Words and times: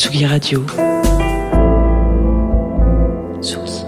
Tsugi 0.00 0.24
Radio. 0.24 0.64
Tsugi. 3.42 3.84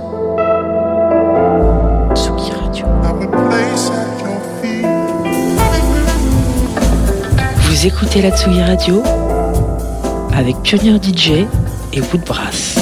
Tsugi 2.14 2.52
Radio. 2.52 2.86
Vous 7.62 7.86
écoutez 7.86 8.20
la 8.20 8.30
Tsugi 8.30 8.60
Radio 8.62 9.02
avec 10.36 10.60
Pionnier 10.60 10.98
DJ 11.02 11.46
et 11.94 12.02
Woodbrass. 12.02 12.81